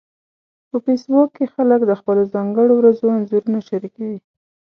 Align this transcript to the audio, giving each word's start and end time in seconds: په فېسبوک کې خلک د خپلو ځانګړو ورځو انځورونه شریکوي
په 0.69 0.77
فېسبوک 0.85 1.29
کې 1.37 1.45
خلک 1.55 1.81
د 1.85 1.91
خپلو 1.99 2.23
ځانګړو 2.33 2.73
ورځو 2.77 3.07
انځورونه 3.17 3.59
شریکوي 3.69 4.17